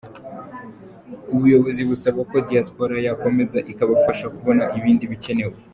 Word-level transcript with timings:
Ubuyobozi 1.33 1.81
busaba 1.89 2.19
ko 2.31 2.35
Diaspora 2.47 2.95
yakomeza 3.07 3.57
ikabafasha 3.71 4.25
kubona 4.35 4.63
ibindi 4.77 5.03
bigikenewe. 5.11 5.55